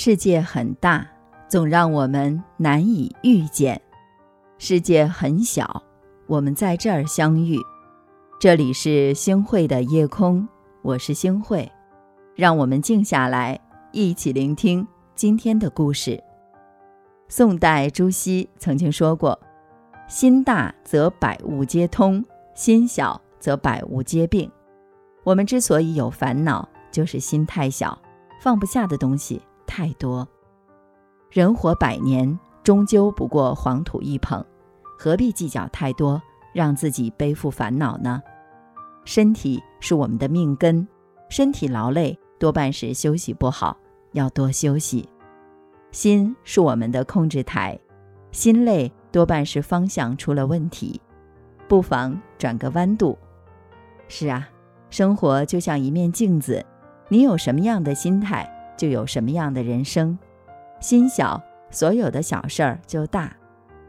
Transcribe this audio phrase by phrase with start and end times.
[0.00, 1.04] 世界很大，
[1.48, 3.76] 总让我们难以遇见；
[4.56, 5.82] 世界很小，
[6.28, 7.58] 我们在这儿相遇。
[8.38, 10.46] 这里是星汇的夜空，
[10.82, 11.68] 我是星汇，
[12.36, 13.58] 让我们静下来，
[13.90, 14.86] 一起聆听
[15.16, 16.22] 今天的故事。
[17.26, 19.36] 宋代朱熹曾经说过
[20.06, 24.48] ：“心大则百物皆通，心小则百物皆病。”
[25.26, 28.00] 我们之所以有烦恼，就是心太小，
[28.40, 29.42] 放不下的东西。
[29.78, 30.26] 太多，
[31.30, 34.44] 人活百年，终究不过黄土一捧，
[34.98, 36.20] 何必计较太多，
[36.52, 38.20] 让自己背负烦恼呢？
[39.04, 40.84] 身体是我们的命根，
[41.28, 43.76] 身体劳累多半是休息不好，
[44.14, 45.08] 要多休息。
[45.92, 47.78] 心是我们的控制台，
[48.32, 51.00] 心累多半是方向出了问题，
[51.68, 53.16] 不妨转个弯度。
[54.08, 54.48] 是啊，
[54.90, 56.66] 生活就像一面镜子，
[57.08, 58.52] 你有什么样的心态？
[58.78, 60.16] 就有什么样的人生，
[60.80, 63.28] 心小，所有的小事儿就大；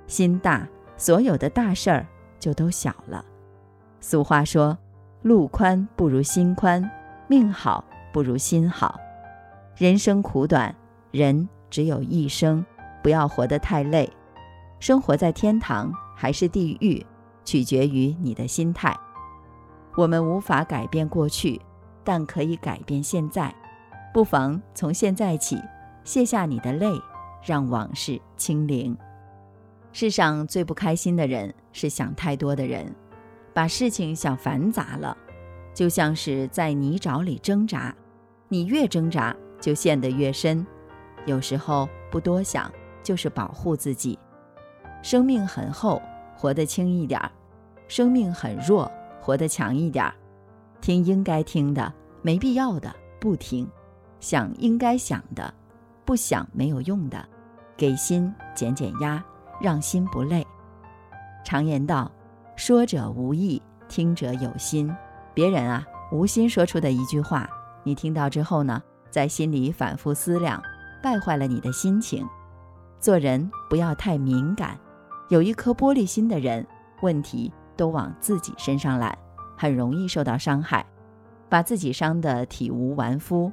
[0.08, 2.06] 心大，所有的大事儿
[2.40, 3.24] 就都小了。
[4.02, 4.76] 俗话说
[5.22, 6.90] ：“路宽不如心宽，
[7.28, 9.00] 命好不如心好。”
[9.78, 10.76] 人生苦短，
[11.12, 12.66] 人只有一生，
[13.04, 14.12] 不要活得太累。
[14.80, 17.06] 生活在天堂还是地狱，
[17.46, 18.98] 取决于你的心态。
[19.96, 21.62] 我们无法改变过去，
[22.04, 23.54] 但可以改变现在。
[24.14, 25.62] 不妨从现在起
[26.04, 26.88] 卸下你的泪，
[27.46, 28.98] 让往事清零。
[29.92, 32.94] 世上最不开心的人是想太多的人，
[33.54, 35.16] 把事情想繁杂了，
[35.74, 37.96] 就像是在泥沼里挣扎，
[38.48, 40.66] 你越挣扎就陷得越深。
[41.26, 42.72] 有时候不多想
[43.04, 44.18] 就是保护自己。
[45.02, 46.02] 生命很厚，
[46.36, 47.32] 活得轻一点儿；
[47.88, 50.14] 生命很弱，活得强一点儿。
[50.82, 53.70] 听应该听的，没必要的不听。
[54.20, 55.54] 想应该想的，
[56.06, 57.24] 不想没有用的，
[57.78, 59.24] 给心减减压，
[59.62, 60.46] 让心不累。
[61.44, 62.12] 常言道
[62.56, 64.94] ：“说者无意，听者有心。”
[65.34, 67.50] 别人啊，无心说出的一句话，
[67.84, 70.62] 你听到之后呢，在心里反复思量，
[71.02, 72.28] 败坏了你的心情。
[73.00, 74.78] 做人不要太敏感，
[75.30, 76.66] 有一颗玻璃心的人，
[77.02, 79.18] 问题都往自己身上揽，
[79.58, 80.86] 很容易受到伤害，
[81.48, 83.50] 把自己伤得体无完肤。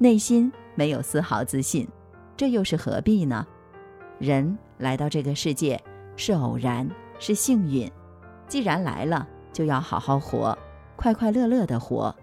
[0.00, 1.88] 内心没有丝毫自信，
[2.36, 3.44] 这又是何必呢？
[4.20, 5.82] 人来到这个世界
[6.14, 6.88] 是偶然，
[7.18, 7.90] 是幸运。
[8.46, 10.56] 既然来了，就要好好活，
[10.94, 12.14] 快快乐乐的活。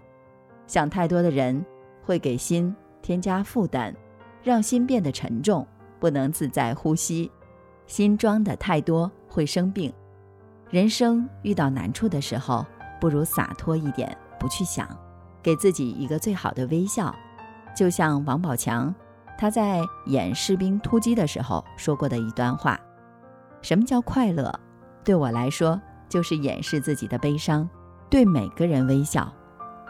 [0.66, 1.62] 想太多的人
[2.02, 3.94] 会给心添加负担，
[4.42, 5.66] 让心变得沉重，
[6.00, 7.30] 不能自在呼吸。
[7.86, 9.92] 心装的太多会生病。
[10.70, 12.64] 人生遇到难处的时候，
[12.98, 14.88] 不如洒脱一点，不去想，
[15.42, 17.14] 给自己一个最好的微笑。
[17.76, 18.92] 就像王宝强，
[19.36, 22.80] 他在演《士兵突击》的时候说过的一段话
[23.60, 24.50] ：“什么叫快乐？
[25.04, 25.78] 对我来说，
[26.08, 27.68] 就是掩饰自己的悲伤，
[28.08, 29.30] 对每个人微笑。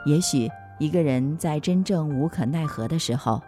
[0.04, 3.40] 也许一个人在真正无可奈何的时候，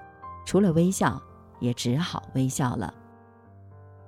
[0.46, 1.20] 除了微笑，
[1.58, 2.94] 也只好微笑了。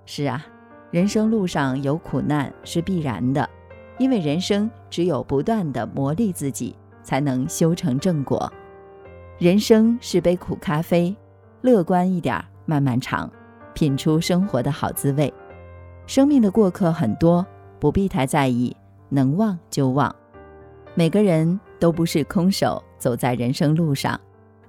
[0.07, 0.47] 是啊，
[0.93, 3.51] 人生路上有苦难是必然的，
[3.99, 8.51] 因为人生只有不断的磨砺自己，才能修成正果。”
[9.41, 11.17] 人生是杯苦咖啡，
[11.62, 13.28] 乐观一点，慢慢尝，
[13.73, 15.33] 品出生活的好滋味。
[16.06, 17.45] 生命的过客很多，
[17.79, 18.77] 不必太在意，
[19.09, 20.15] 能忘就忘。
[20.95, 24.21] 每个人都不是空手走在人生路上，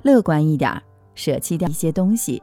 [0.04, 0.82] 乐观一点，
[1.16, 2.42] 舍弃掉一些东西，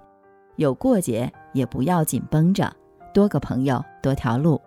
[0.56, 2.70] 有过节也不要紧绷着，
[3.14, 4.60] 多个朋友多条路。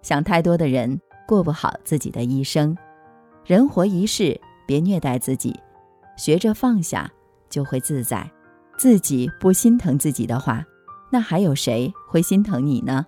[0.00, 2.76] 想太多的人过不好自己的一生。
[3.44, 5.58] 人活一世，别虐待自己。
[6.20, 7.10] 学着放下，
[7.48, 8.30] 就会自在。
[8.76, 10.62] 自己不心疼自己的话，
[11.10, 13.06] 那还有谁会心疼你呢？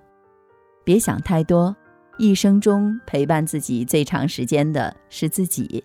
[0.82, 1.76] 别想太多，
[2.16, 5.84] 一生中陪伴自己最长时间的是自己。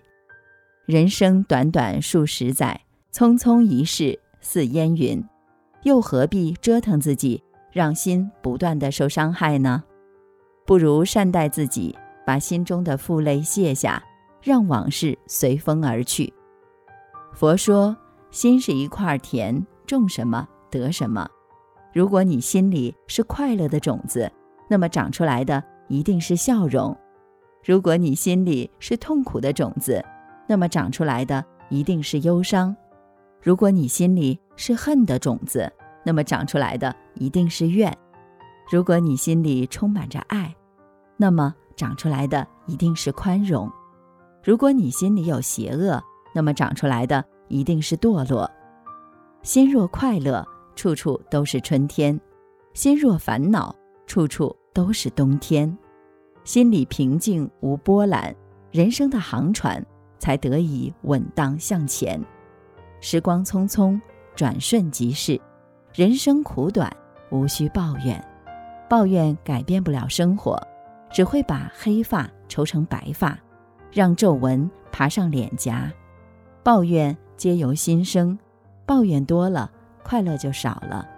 [0.86, 2.80] 人生短短数十载，
[3.12, 5.22] 匆匆一世似烟云，
[5.82, 9.84] 又何必折腾自己，让心不断的受伤害呢？
[10.64, 11.94] 不如善待自己，
[12.24, 14.02] 把心中的负累卸下，
[14.42, 16.32] 让往事随风而去。
[17.32, 17.96] 佛说，
[18.30, 21.28] 心是一块田，种什么得什么。
[21.92, 24.30] 如果你心里是快乐的种子，
[24.68, 26.94] 那么长出来的一定是笑容；
[27.64, 30.04] 如果你心里是痛苦的种子，
[30.46, 32.74] 那么长出来的一定是忧伤；
[33.40, 35.70] 如果你心里是恨的种子，
[36.04, 37.90] 那么长出来的一定是怨；
[38.70, 40.54] 如果你心里充满着爱，
[41.16, 43.68] 那么长出来的一定是宽容；
[44.42, 46.02] 如果你心里有邪恶，
[46.34, 48.50] 那么长出来的一定是堕落。
[49.42, 52.18] 心若快乐，处处都是春天；
[52.74, 53.74] 心若烦恼，
[54.06, 55.76] 处处都是冬天。
[56.44, 58.34] 心里平静无波澜，
[58.70, 59.84] 人生的航船
[60.18, 62.20] 才得以稳当向前。
[63.00, 64.00] 时光匆匆，
[64.34, 65.40] 转瞬即逝，
[65.94, 66.90] 人生苦短，
[67.30, 68.22] 无需抱怨。
[68.88, 70.58] 抱怨改变不了生活，
[71.12, 73.38] 只会把黑发愁成白发，
[73.92, 75.92] 让皱纹爬上脸颊。
[76.68, 78.38] 抱怨皆由心生，
[78.84, 79.70] 抱怨多了，
[80.02, 81.08] 快乐就少了。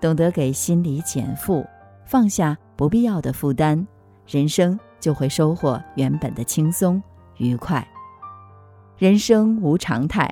[0.00, 1.64] 懂得给心里减负，
[2.04, 3.86] 放下不必要的负担，
[4.26, 7.00] 人生就会收获原本的轻松
[7.36, 7.86] 愉快。
[8.96, 10.28] 人生无常态，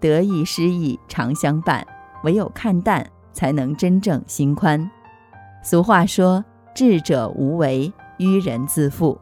[0.00, 1.86] 得意失意常相伴，
[2.24, 4.90] 唯有看淡，才能真正心宽。
[5.62, 9.16] 俗话说：“智者无为，愚人自负。”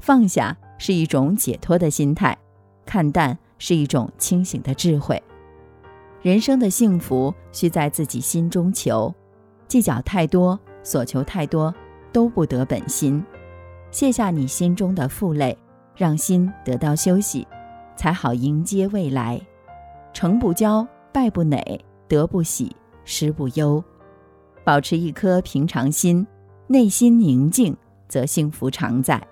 [0.00, 2.34] 放下是一种解脱的心态，
[2.86, 5.22] 看淡是一种清醒的智慧。
[6.20, 9.14] 人生的幸福需在自己心中求，
[9.68, 11.72] 计较太多，所求太多，
[12.12, 13.24] 都不得本心。
[13.92, 15.56] 卸下你心中的负累，
[15.94, 17.46] 让心得到休息，
[17.94, 19.40] 才好迎接未来。
[20.12, 22.74] 成不骄，败不馁，得不喜，
[23.04, 23.82] 失不忧。
[24.64, 26.26] 保持一颗平常心，
[26.66, 27.76] 内心宁静，
[28.08, 29.24] 则幸福常在。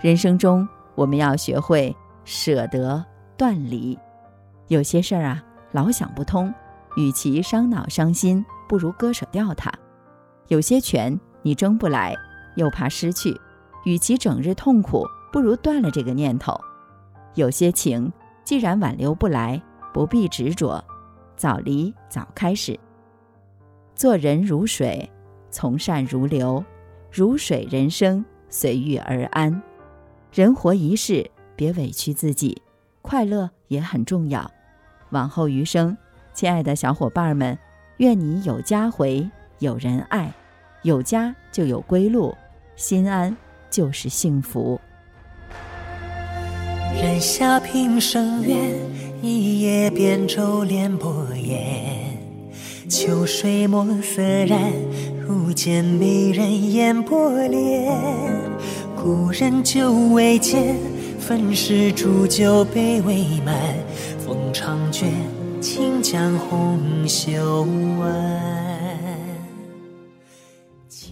[0.00, 1.92] 人生中，我们要学会
[2.24, 3.04] 舍得
[3.40, 3.98] 断离。
[4.68, 5.42] 有些事儿啊，
[5.72, 6.52] 老想不通，
[6.98, 9.72] 与其伤脑伤心，不如割舍掉它。
[10.48, 12.14] 有些权你争不来，
[12.56, 13.34] 又怕失去，
[13.86, 16.54] 与其整日痛苦，不如断了这个念头。
[17.34, 18.12] 有些情
[18.44, 19.58] 既然挽留不来，
[19.90, 20.84] 不必执着，
[21.34, 22.78] 早离早开始。
[23.94, 25.10] 做人如水，
[25.50, 26.62] 从善如流，
[27.10, 29.62] 如水人生随遇而安。
[30.30, 32.60] 人活一世，别委屈自己，
[33.02, 34.50] 快乐也很重要。
[35.10, 35.96] 往后余生，
[36.32, 37.58] 亲爱的小伙伴们，
[37.96, 40.32] 愿你有家回，有人爱，
[40.82, 42.34] 有家就有归路，
[42.76, 43.36] 心安
[43.68, 44.80] 就是幸福。
[46.94, 48.56] 人下平生愿，
[49.22, 52.16] 一叶扁舟连波烟。
[52.88, 54.60] 秋水墨色染，
[55.20, 57.96] 如见美人眼波涟。
[58.96, 60.76] 故人久未见，
[61.30, 63.56] 粉饰煮酒杯未满。
[64.18, 65.08] 风长卷，
[65.60, 67.62] 请将红袖
[68.00, 68.40] 挽。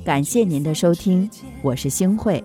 [0.04, 1.30] 感谢您的收听，
[1.62, 2.42] 我是星慧。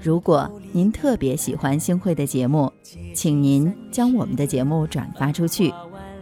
[0.00, 2.72] 如果您特别喜欢星慧的节目，
[3.14, 5.70] 请您将我们的节目转发出去。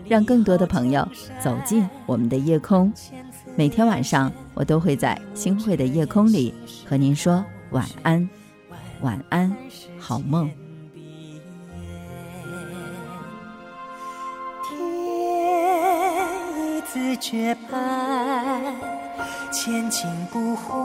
[0.09, 1.07] 让更多的朋友
[1.41, 2.93] 走进我们的夜空。
[3.55, 6.53] 每天晚上，我都会在星慧的夜空里
[6.85, 8.29] 和您说晚安，
[9.01, 9.55] 晚安，
[9.97, 10.51] 好梦。
[16.91, 18.75] 自觉盼，
[19.53, 20.79] 千金不换。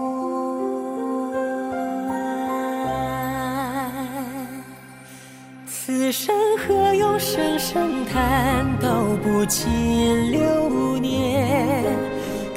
[5.65, 11.85] 此生何用声声叹，道不尽流年。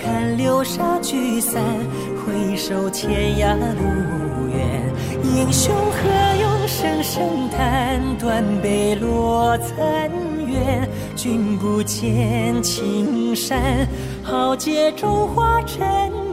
[0.02, 1.62] 看流沙聚散，
[2.26, 4.82] 回首天涯路远。
[5.22, 10.10] 英雄何用声声叹，断碑落残
[11.14, 13.88] 君不见青山，
[14.22, 16.25] 豪杰中华尘。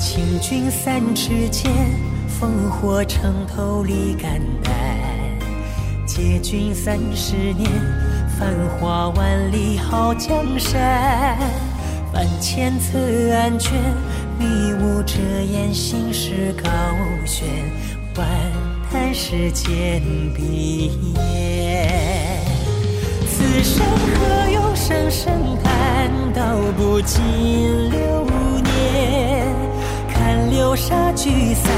[0.00, 1.70] 请君三尺剑，
[2.40, 4.72] 烽火城头立肝胆。
[6.06, 7.70] 借君三十年，
[8.38, 11.36] 繁华万里好江山。
[12.14, 12.98] 万千册
[13.34, 13.78] 案卷，
[14.38, 16.70] 迷雾遮掩心事高
[17.26, 17.46] 悬。
[18.16, 18.26] 万
[18.90, 20.00] 叹世间
[20.34, 22.40] 碧烟，
[23.28, 27.20] 此生何用声声叹，道不尽
[27.90, 28.59] 流年。
[30.60, 31.72] 流沙聚散，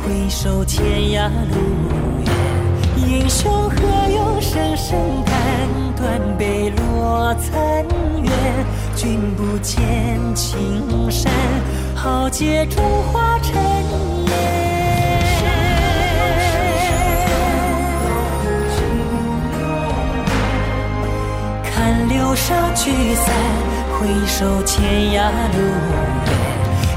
[0.00, 1.56] 回首天涯路
[2.24, 2.28] 远。
[3.08, 3.74] 英雄何
[4.14, 5.34] 用声声叹，
[5.96, 7.84] 断碑落残
[8.22, 8.30] 垣。
[8.94, 9.76] 君不见
[10.36, 11.32] 青山，
[11.96, 12.80] 豪杰中
[13.12, 14.32] 化尘烟。
[21.64, 23.34] 看流沙聚散，
[23.98, 26.21] 回首天涯路远。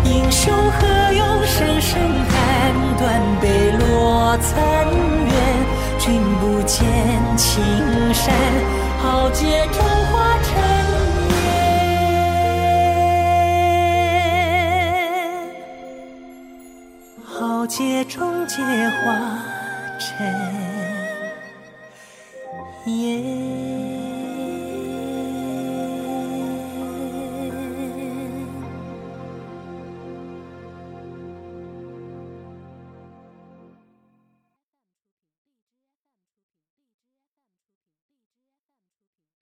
[0.06, 4.86] 英雄何用声声叹，断碑落残
[5.26, 5.34] 垣。
[6.00, 6.86] 君不见
[7.36, 7.64] 青
[8.14, 8.34] 山，
[9.02, 10.54] 豪杰中化尘
[11.46, 11.46] 烟。
[17.24, 19.04] 豪杰终皆化
[20.00, 20.16] 尘